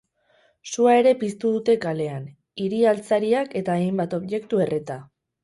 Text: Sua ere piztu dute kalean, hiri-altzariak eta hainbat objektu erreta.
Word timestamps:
Sua 0.69 0.95
ere 1.01 1.11
piztu 1.23 1.51
dute 1.55 1.75
kalean, 1.83 2.25
hiri-altzariak 2.63 3.55
eta 3.61 3.77
hainbat 3.83 4.19
objektu 4.21 4.65
erreta. 4.69 4.99